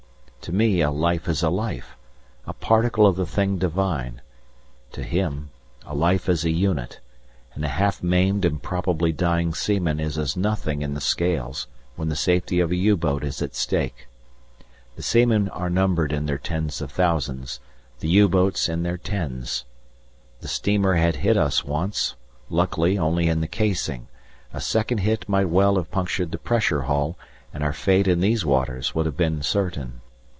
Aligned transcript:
To 0.45 0.51
me 0.51 0.81
a 0.81 0.89
life 0.89 1.29
is 1.29 1.43
a 1.43 1.51
life, 1.51 1.95
a 2.47 2.53
particle 2.53 3.05
of 3.05 3.15
the 3.15 3.27
thing 3.27 3.59
divine; 3.59 4.23
to 4.91 5.03
him 5.03 5.51
a 5.85 5.93
life 5.93 6.27
is 6.27 6.43
a 6.43 6.49
unit, 6.49 6.99
and 7.53 7.63
a 7.63 7.67
half 7.67 8.01
maimed 8.01 8.43
and 8.43 8.59
probably 8.61 9.11
dying 9.13 9.53
seaman 9.53 9.99
is 9.99 10.17
as 10.17 10.35
nothing 10.35 10.81
in 10.81 10.95
the 10.95 10.99
scales 10.99 11.67
when 11.95 12.09
the 12.09 12.15
safety 12.15 12.59
of 12.59 12.71
a 12.71 12.75
U 12.75 12.97
boat 12.97 13.23
is 13.23 13.39
at 13.43 13.53
stake. 13.53 14.07
The 14.95 15.03
seamen 15.03 15.47
are 15.49 15.69
numbered 15.69 16.11
in 16.11 16.25
their 16.25 16.39
tens 16.39 16.81
of 16.81 16.91
thousands, 16.91 17.59
the 17.99 18.09
U 18.09 18.27
boats 18.27 18.67
in 18.67 18.81
their 18.81 18.97
tens. 18.97 19.63
The 20.39 20.47
steamer 20.47 20.95
had 20.95 21.17
hit 21.17 21.37
us 21.37 21.63
once, 21.63 22.15
luckily 22.49 22.97
only 22.97 23.27
in 23.29 23.41
the 23.41 23.47
casing, 23.47 24.07
a 24.55 24.59
second 24.59 24.97
hit 24.97 25.29
might 25.29 25.49
well 25.49 25.75
have 25.75 25.91
punctured 25.91 26.31
the 26.31 26.39
pressure 26.39 26.81
hull, 26.81 27.15
and 27.53 27.63
our 27.63 27.73
fate 27.73 28.07
in 28.07 28.21
these 28.21 28.43
waters 28.43 28.95
would 28.95 29.05
have 29.05 29.15
been 29.15 29.43
certain. 29.43 30.01